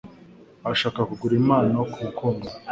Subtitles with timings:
[0.65, 2.57] Arashaka kugura impano kumukunzi we.